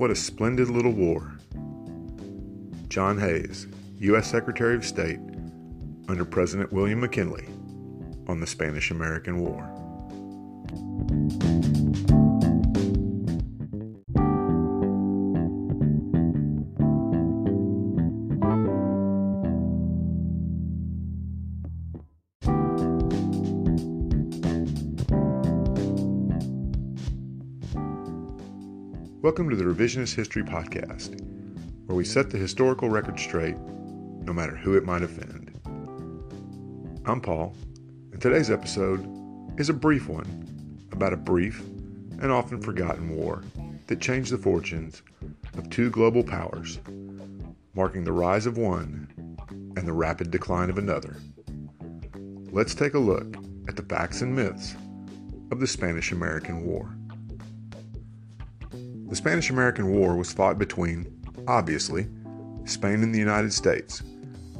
What 0.00 0.10
a 0.10 0.16
splendid 0.16 0.70
little 0.70 0.92
war. 0.92 1.36
John 2.88 3.18
Hayes, 3.18 3.66
U.S. 3.98 4.30
Secretary 4.30 4.74
of 4.74 4.82
State 4.82 5.18
under 6.08 6.24
President 6.24 6.72
William 6.72 7.00
McKinley 7.00 7.46
on 8.26 8.40
the 8.40 8.46
Spanish 8.46 8.90
American 8.90 9.40
War. 9.40 9.79
Welcome 29.22 29.50
to 29.50 29.56
the 29.56 29.64
Revisionist 29.64 30.14
History 30.14 30.42
Podcast, 30.42 31.20
where 31.84 31.94
we 31.94 32.06
set 32.06 32.30
the 32.30 32.38
historical 32.38 32.88
record 32.88 33.20
straight, 33.20 33.58
no 33.58 34.32
matter 34.32 34.56
who 34.56 34.78
it 34.78 34.86
might 34.86 35.02
offend. 35.02 35.52
I'm 37.04 37.20
Paul, 37.20 37.54
and 38.12 38.22
today's 38.22 38.50
episode 38.50 39.06
is 39.60 39.68
a 39.68 39.74
brief 39.74 40.08
one 40.08 40.78
about 40.90 41.12
a 41.12 41.18
brief 41.18 41.60
and 41.60 42.32
often 42.32 42.62
forgotten 42.62 43.14
war 43.14 43.44
that 43.88 44.00
changed 44.00 44.32
the 44.32 44.38
fortunes 44.38 45.02
of 45.52 45.68
two 45.68 45.90
global 45.90 46.24
powers, 46.24 46.78
marking 47.74 48.04
the 48.04 48.12
rise 48.12 48.46
of 48.46 48.56
one 48.56 49.36
and 49.76 49.86
the 49.86 49.92
rapid 49.92 50.30
decline 50.30 50.70
of 50.70 50.78
another. 50.78 51.14
Let's 52.52 52.74
take 52.74 52.94
a 52.94 52.98
look 52.98 53.36
at 53.68 53.76
the 53.76 53.82
facts 53.82 54.22
and 54.22 54.34
myths 54.34 54.76
of 55.52 55.60
the 55.60 55.66
Spanish 55.66 56.10
American 56.10 56.64
War. 56.64 56.96
The 59.10 59.16
Spanish 59.16 59.50
American 59.50 59.90
War 59.90 60.14
was 60.14 60.32
fought 60.32 60.56
between, 60.56 61.20
obviously, 61.48 62.06
Spain 62.64 63.02
and 63.02 63.12
the 63.12 63.18
United 63.18 63.52
States 63.52 64.04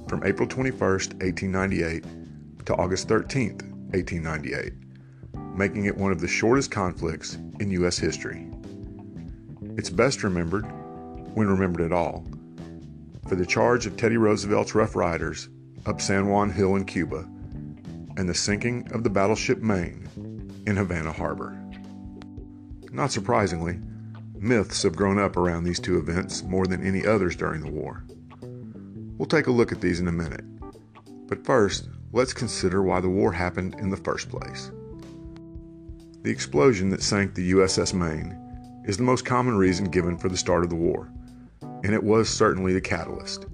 from 0.08 0.24
April 0.24 0.48
21, 0.48 0.76
1898 0.80 2.04
to 2.66 2.74
August 2.74 3.06
13, 3.06 3.52
1898, 3.92 4.72
making 5.56 5.84
it 5.84 5.96
one 5.96 6.10
of 6.10 6.20
the 6.20 6.26
shortest 6.26 6.72
conflicts 6.72 7.36
in 7.60 7.70
U.S. 7.70 7.96
history. 7.96 8.48
It's 9.76 9.88
best 9.88 10.24
remembered, 10.24 10.64
when 11.36 11.46
remembered 11.46 11.86
at 11.86 11.92
all, 11.92 12.26
for 13.28 13.36
the 13.36 13.46
charge 13.46 13.86
of 13.86 13.96
Teddy 13.96 14.16
Roosevelt's 14.16 14.74
Rough 14.74 14.96
Riders 14.96 15.48
up 15.86 16.00
San 16.00 16.26
Juan 16.26 16.50
Hill 16.50 16.74
in 16.74 16.86
Cuba 16.86 17.20
and 18.16 18.28
the 18.28 18.34
sinking 18.34 18.90
of 18.90 19.04
the 19.04 19.10
battleship 19.10 19.62
Maine 19.62 20.08
in 20.66 20.76
Havana 20.76 21.12
Harbor. 21.12 21.56
Not 22.90 23.12
surprisingly, 23.12 23.78
Myths 24.42 24.84
have 24.84 24.96
grown 24.96 25.18
up 25.18 25.36
around 25.36 25.64
these 25.64 25.78
two 25.78 25.98
events 25.98 26.42
more 26.44 26.66
than 26.66 26.82
any 26.82 27.04
others 27.04 27.36
during 27.36 27.60
the 27.60 27.70
war. 27.70 28.04
We'll 29.18 29.26
take 29.26 29.48
a 29.48 29.52
look 29.52 29.70
at 29.70 29.82
these 29.82 30.00
in 30.00 30.08
a 30.08 30.12
minute. 30.12 30.44
But 31.28 31.44
first, 31.44 31.90
let's 32.14 32.32
consider 32.32 32.82
why 32.82 33.00
the 33.00 33.08
war 33.10 33.32
happened 33.32 33.74
in 33.78 33.90
the 33.90 33.98
first 33.98 34.30
place. 34.30 34.70
The 36.22 36.30
explosion 36.30 36.88
that 36.88 37.02
sank 37.02 37.34
the 37.34 37.52
USS 37.52 37.92
Maine 37.92 38.34
is 38.86 38.96
the 38.96 39.02
most 39.02 39.26
common 39.26 39.58
reason 39.58 39.90
given 39.90 40.16
for 40.16 40.30
the 40.30 40.38
start 40.38 40.64
of 40.64 40.70
the 40.70 40.74
war, 40.74 41.12
and 41.84 41.92
it 41.92 42.02
was 42.02 42.26
certainly 42.26 42.72
the 42.72 42.80
catalyst. 42.80 43.44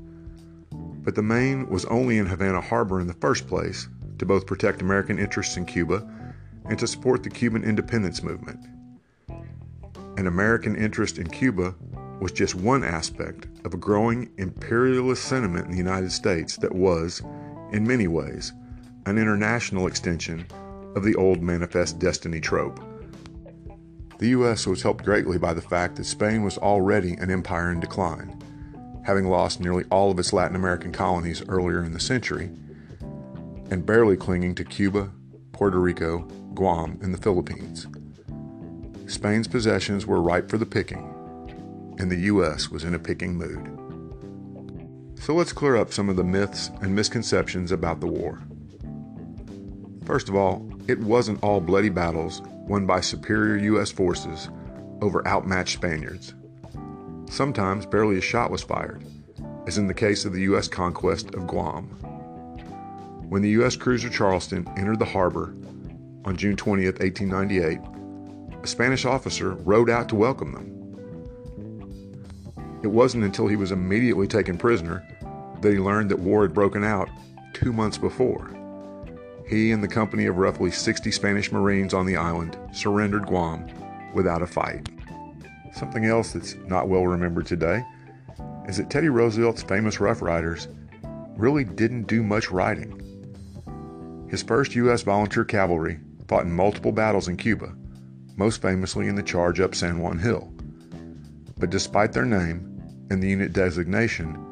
But 0.70 1.16
the 1.16 1.22
Maine 1.22 1.68
was 1.68 1.84
only 1.86 2.18
in 2.18 2.26
Havana 2.26 2.60
Harbor 2.60 3.00
in 3.00 3.08
the 3.08 3.14
first 3.14 3.48
place 3.48 3.88
to 4.18 4.24
both 4.24 4.46
protect 4.46 4.82
American 4.82 5.18
interests 5.18 5.56
in 5.56 5.66
Cuba 5.66 6.08
and 6.66 6.78
to 6.78 6.86
support 6.86 7.24
the 7.24 7.30
Cuban 7.30 7.64
independence 7.64 8.22
movement 8.22 8.60
an 10.16 10.26
American 10.26 10.76
interest 10.76 11.18
in 11.18 11.28
Cuba 11.28 11.74
was 12.20 12.32
just 12.32 12.54
one 12.54 12.82
aspect 12.82 13.46
of 13.64 13.74
a 13.74 13.78
growing 13.78 14.30
imperialist 14.38 15.24
sentiment 15.24 15.66
in 15.66 15.72
the 15.72 15.76
United 15.76 16.10
States 16.10 16.56
that 16.56 16.74
was, 16.74 17.20
in 17.72 17.86
many 17.86 18.08
ways, 18.08 18.52
an 19.04 19.18
international 19.18 19.86
extension 19.86 20.46
of 20.94 21.04
the 21.04 21.14
old 21.16 21.42
manifest 21.42 21.98
destiny 21.98 22.40
trope. 22.40 22.80
The 24.18 24.28
U.S. 24.28 24.66
was 24.66 24.80
helped 24.80 25.04
greatly 25.04 25.36
by 25.36 25.52
the 25.52 25.60
fact 25.60 25.96
that 25.96 26.04
Spain 26.04 26.42
was 26.42 26.56
already 26.56 27.12
an 27.14 27.30
empire 27.30 27.70
in 27.70 27.80
decline, 27.80 28.42
having 29.04 29.28
lost 29.28 29.60
nearly 29.60 29.84
all 29.90 30.10
of 30.10 30.18
its 30.18 30.32
Latin 30.32 30.56
American 30.56 30.90
colonies 30.92 31.42
earlier 31.48 31.84
in 31.84 31.92
the 31.92 32.00
century, 32.00 32.50
and 33.70 33.84
barely 33.84 34.16
clinging 34.16 34.54
to 34.54 34.64
Cuba, 34.64 35.12
Puerto 35.52 35.78
Rico, 35.78 36.20
Guam, 36.54 36.98
and 37.02 37.12
the 37.12 37.18
Philippines. 37.18 37.86
Spain's 39.06 39.46
possessions 39.46 40.04
were 40.04 40.20
ripe 40.20 40.50
for 40.50 40.58
the 40.58 40.66
picking, 40.66 41.94
and 41.98 42.10
the 42.10 42.22
U.S. 42.22 42.70
was 42.70 42.82
in 42.82 42.94
a 42.94 42.98
picking 42.98 43.34
mood. 43.34 43.72
So 45.20 45.34
let's 45.34 45.52
clear 45.52 45.76
up 45.76 45.92
some 45.92 46.08
of 46.08 46.16
the 46.16 46.24
myths 46.24 46.70
and 46.82 46.94
misconceptions 46.94 47.72
about 47.72 48.00
the 48.00 48.06
war. 48.06 48.42
First 50.04 50.28
of 50.28 50.34
all, 50.34 50.68
it 50.88 50.98
wasn't 51.00 51.42
all 51.42 51.60
bloody 51.60 51.88
battles 51.88 52.42
won 52.68 52.86
by 52.86 53.00
superior 53.00 53.56
U.S. 53.56 53.90
forces 53.90 54.50
over 55.00 55.26
outmatched 55.26 55.74
Spaniards. 55.74 56.34
Sometimes 57.30 57.86
barely 57.86 58.18
a 58.18 58.20
shot 58.20 58.50
was 58.50 58.62
fired, 58.62 59.04
as 59.66 59.78
in 59.78 59.86
the 59.86 59.94
case 59.94 60.24
of 60.24 60.32
the 60.32 60.42
U.S. 60.42 60.68
conquest 60.68 61.34
of 61.34 61.46
Guam. 61.46 61.84
When 63.28 63.42
the 63.42 63.50
U.S. 63.50 63.76
cruiser 63.76 64.08
Charleston 64.08 64.68
entered 64.76 64.98
the 64.98 65.04
harbor 65.04 65.54
on 66.24 66.36
June 66.36 66.56
20, 66.56 66.86
1898, 66.86 67.80
a 68.66 68.68
Spanish 68.68 69.04
officer 69.04 69.54
rode 69.54 69.88
out 69.88 70.08
to 70.08 70.16
welcome 70.16 70.50
them. 70.50 70.72
It 72.82 72.88
wasn't 72.88 73.22
until 73.22 73.46
he 73.46 73.54
was 73.54 73.70
immediately 73.70 74.26
taken 74.26 74.58
prisoner 74.58 75.06
that 75.60 75.72
he 75.72 75.78
learned 75.78 76.10
that 76.10 76.18
war 76.18 76.42
had 76.42 76.52
broken 76.52 76.82
out 76.82 77.08
two 77.52 77.72
months 77.72 77.96
before. 77.96 78.50
He 79.48 79.70
and 79.70 79.84
the 79.84 79.88
company 79.88 80.26
of 80.26 80.38
roughly 80.38 80.72
60 80.72 81.12
Spanish 81.12 81.52
Marines 81.52 81.94
on 81.94 82.06
the 82.06 82.16
island 82.16 82.58
surrendered 82.72 83.26
Guam 83.26 83.68
without 84.14 84.42
a 84.42 84.48
fight. 84.48 84.88
Something 85.72 86.04
else 86.04 86.32
that's 86.32 86.56
not 86.66 86.88
well 86.88 87.06
remembered 87.06 87.46
today 87.46 87.84
is 88.66 88.78
that 88.78 88.90
Teddy 88.90 89.10
Roosevelt's 89.10 89.62
famous 89.62 90.00
Rough 90.00 90.20
Riders 90.20 90.66
really 91.36 91.62
didn't 91.62 92.08
do 92.08 92.20
much 92.20 92.50
riding. 92.50 93.00
His 94.28 94.42
first 94.42 94.74
U.S. 94.74 95.02
volunteer 95.02 95.44
cavalry 95.44 96.00
fought 96.26 96.46
in 96.46 96.52
multiple 96.52 96.90
battles 96.90 97.28
in 97.28 97.36
Cuba, 97.36 97.72
most 98.36 98.62
famously 98.62 99.08
in 99.08 99.14
the 99.14 99.22
charge 99.22 99.60
up 99.60 99.74
San 99.74 99.98
Juan 99.98 100.18
Hill. 100.18 100.52
But 101.58 101.70
despite 101.70 102.12
their 102.12 102.24
name 102.24 102.80
and 103.10 103.22
the 103.22 103.28
unit 103.28 103.52
designation, 103.52 104.42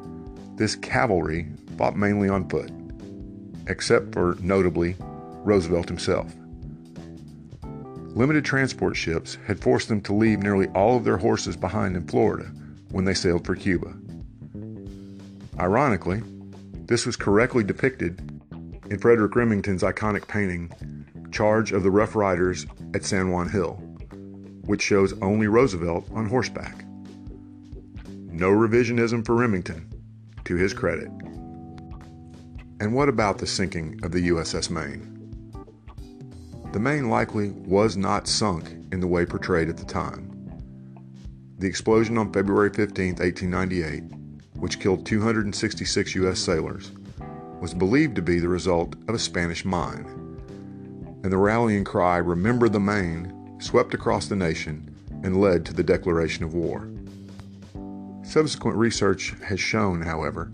this 0.55 0.75
cavalry 0.75 1.47
fought 1.77 1.95
mainly 1.95 2.29
on 2.29 2.49
foot, 2.49 2.71
except 3.67 4.13
for, 4.13 4.37
notably, 4.41 4.95
Roosevelt 5.43 5.87
himself. 5.87 6.33
Limited 8.15 8.45
transport 8.45 8.95
ships 8.95 9.37
had 9.45 9.61
forced 9.61 9.89
them 9.89 10.01
to 10.01 10.13
leave 10.13 10.39
nearly 10.39 10.67
all 10.69 10.97
of 10.97 11.03
their 11.03 11.17
horses 11.17 11.57
behind 11.57 11.95
in 11.95 12.07
Florida 12.07 12.45
when 12.91 13.05
they 13.05 13.13
sailed 13.13 13.45
for 13.45 13.55
Cuba. 13.55 13.93
Ironically, 15.59 16.23
this 16.85 17.05
was 17.05 17.15
correctly 17.15 17.63
depicted 17.63 18.19
in 18.89 18.99
Frederic 18.99 19.35
Remington's 19.35 19.83
iconic 19.83 20.27
painting 20.27 20.71
charge 21.31 21.73
of 21.73 21.83
the 21.83 21.91
Rough 21.91 22.15
Riders 22.15 22.65
at 22.95 23.03
San 23.03 23.29
Juan 23.29 23.49
Hill, 23.49 23.73
which 24.63 24.81
shows 24.81 25.13
only 25.21 25.47
Roosevelt 25.47 26.09
on 26.13 26.27
horseback. 26.27 26.85
No 28.07 28.49
revisionism 28.49 29.25
for 29.25 29.35
Remington, 29.35 29.91
to 30.45 30.55
his 30.55 30.73
credit. 30.73 31.09
And 32.79 32.93
what 32.93 33.09
about 33.09 33.37
the 33.37 33.47
sinking 33.47 33.99
of 34.03 34.13
the 34.13 34.29
USS 34.29 34.69
Maine? 34.69 35.11
The 36.71 36.79
Maine 36.79 37.09
likely 37.09 37.51
was 37.51 37.97
not 37.97 38.29
sunk 38.29 38.69
in 38.93 39.01
the 39.01 39.07
way 39.07 39.25
portrayed 39.25 39.67
at 39.67 39.75
the 39.77 39.85
time. 39.85 40.31
The 41.59 41.67
explosion 41.67 42.17
on 42.17 42.31
February 42.31 42.69
15, 42.69 43.15
1898, 43.15 44.03
which 44.55 44.79
killed 44.79 45.05
266 45.05 46.15
U.S. 46.15 46.39
sailors, 46.39 46.93
was 47.59 47.73
believed 47.73 48.15
to 48.15 48.21
be 48.21 48.39
the 48.39 48.47
result 48.47 48.95
of 49.09 49.15
a 49.15 49.19
Spanish 49.19 49.65
mine 49.65 50.24
and 51.25 51.33
the 51.33 51.37
rallying 51.39 51.83
cry, 51.83 52.17
Remember 52.17 52.69
the 52.69 52.79
Maine, 52.79 53.57
swept 53.57 53.95
across 53.95 54.27
the 54.27 54.35
nation 54.35 54.95
and 55.23 55.41
led 55.41 55.65
to 55.65 55.73
the 55.73 55.81
declaration 55.81 56.43
of 56.43 56.53
war. 56.53 56.87
Subsequent 58.23 58.77
research 58.77 59.33
has 59.43 59.59
shown, 59.59 60.03
however, 60.03 60.51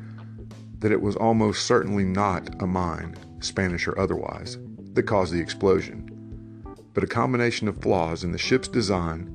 that 0.79 0.93
it 0.93 1.01
was 1.01 1.17
almost 1.17 1.65
certainly 1.65 2.05
not 2.05 2.63
a 2.63 2.67
mine, 2.67 3.17
Spanish 3.41 3.85
or 3.85 3.99
otherwise, 3.99 4.57
that 4.93 5.03
caused 5.03 5.33
the 5.33 5.41
explosion, 5.41 6.63
but 6.93 7.03
a 7.03 7.07
combination 7.07 7.67
of 7.67 7.81
flaws 7.81 8.23
in 8.23 8.31
the 8.31 8.37
ship's 8.37 8.69
design 8.69 9.27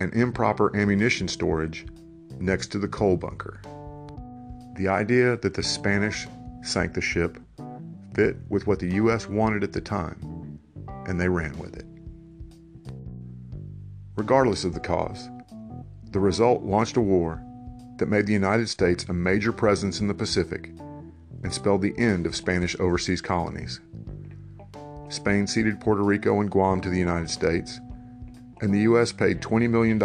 and 0.00 0.14
improper 0.14 0.74
ammunition 0.74 1.28
storage 1.28 1.84
next 2.38 2.68
to 2.68 2.78
the 2.78 2.88
coal 2.88 3.18
bunker. 3.18 3.60
The 4.78 4.88
idea 4.88 5.36
that 5.36 5.52
the 5.52 5.62
Spanish 5.62 6.26
sank 6.62 6.94
the 6.94 7.02
ship 7.02 7.38
fit 8.14 8.38
with 8.48 8.66
what 8.66 8.78
the 8.78 8.94
U.S. 8.94 9.28
wanted 9.28 9.62
at 9.62 9.74
the 9.74 9.82
time 9.82 10.33
and 11.06 11.20
they 11.20 11.28
ran 11.28 11.58
with 11.58 11.76
it. 11.76 11.86
Regardless 14.16 14.64
of 14.64 14.74
the 14.74 14.80
cause, 14.80 15.28
The 16.14 16.20
result 16.20 16.62
launched 16.62 16.96
a 16.96 17.00
war 17.00 17.42
that 17.98 18.08
made 18.08 18.26
the 18.26 18.32
United 18.32 18.68
States 18.68 19.04
a 19.08 19.12
major 19.12 19.52
presence 19.52 19.98
in 19.98 20.06
the 20.06 20.14
Pacific 20.14 20.70
and 21.42 21.52
spelled 21.52 21.82
the 21.82 21.98
end 21.98 22.24
of 22.24 22.36
Spanish 22.36 22.78
overseas 22.78 23.20
colonies. 23.20 23.80
Spain 25.08 25.48
ceded 25.48 25.80
Puerto 25.80 26.02
Rico 26.02 26.40
and 26.40 26.48
Guam 26.48 26.80
to 26.82 26.88
the 26.88 26.98
United 26.98 27.28
States, 27.28 27.80
and 28.62 28.72
the 28.72 28.82
U.S. 28.82 29.10
paid 29.10 29.40
$20 29.40 29.68
million 29.68 29.98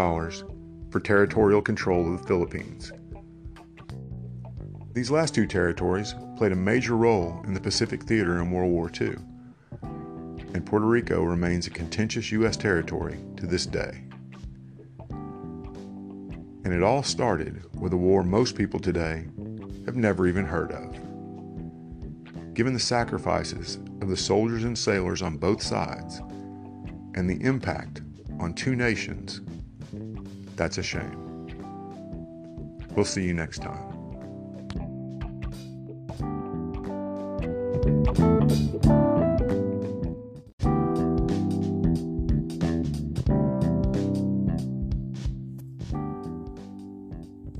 for 0.89 0.99
territorial 0.99 1.61
control 1.61 2.11
of 2.11 2.19
the 2.19 2.27
Philippines. 2.27 2.91
These 4.93 5.11
last 5.11 5.35
two 5.35 5.45
territories 5.45 6.15
played 6.37 6.51
a 6.51 6.55
major 6.55 6.97
role 6.97 7.39
in 7.45 7.53
the 7.53 7.61
Pacific 7.61 8.01
theater 8.03 8.41
in 8.41 8.49
World 8.49 8.71
War 8.71 8.91
II, 8.99 9.15
and 10.53 10.65
Puerto 10.65 10.85
Rico 10.85 11.23
remains 11.23 11.67
a 11.67 11.69
contentious 11.69 12.31
U.S. 12.31 12.57
territory 12.57 13.19
to 13.37 13.45
this 13.45 13.65
day. 13.65 14.03
And 16.63 16.73
it 16.73 16.83
all 16.83 17.03
started 17.03 17.63
with 17.75 17.93
a 17.93 17.97
war 17.97 18.23
most 18.23 18.55
people 18.55 18.79
today 18.79 19.25
have 19.85 19.95
never 19.95 20.27
even 20.27 20.45
heard 20.45 20.71
of. 20.71 20.93
Given 22.53 22.73
the 22.73 22.79
sacrifices 22.79 23.77
of 24.01 24.09
the 24.09 24.17
soldiers 24.17 24.63
and 24.63 24.77
sailors 24.77 25.21
on 25.21 25.37
both 25.37 25.61
sides 25.61 26.19
and 27.15 27.29
the 27.29 27.41
impact 27.41 28.01
on 28.39 28.53
two 28.53 28.75
nations, 28.75 29.41
that's 30.55 30.77
a 30.77 30.83
shame. 30.83 31.25
We'll 32.95 33.05
see 33.05 33.23
you 33.23 33.33
next 33.33 33.61
time. 33.61 33.89